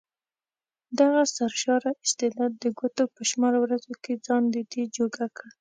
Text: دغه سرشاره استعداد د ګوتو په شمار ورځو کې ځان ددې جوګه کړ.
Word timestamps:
دغه 0.99 1.21
سرشاره 1.35 1.91
استعداد 2.03 2.51
د 2.57 2.65
ګوتو 2.79 3.03
په 3.15 3.21
شمار 3.29 3.53
ورځو 3.63 3.93
کې 4.03 4.13
ځان 4.25 4.43
ددې 4.55 4.83
جوګه 4.97 5.25
کړ. 5.37 5.47